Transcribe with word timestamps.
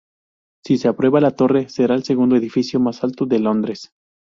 Si 0.65 0.79
se 0.79 0.87
aprueba, 0.87 1.21
la 1.21 1.29
torre 1.35 1.69
será 1.69 1.93
el 1.93 2.03
segundo 2.03 2.35
edificio 2.35 2.79
más 2.79 3.03
alto 3.03 3.27
de 3.27 3.37
Londres. 3.37 3.91